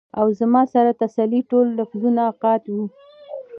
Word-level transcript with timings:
او 0.19 0.25
زما 0.39 0.61
سره 0.73 0.89
د 0.93 0.97
تسلۍ 1.03 1.41
ټول 1.49 1.65
لفظونه 1.79 2.23
قات 2.43 2.63
وو 2.73 2.85
ـ 2.89 2.93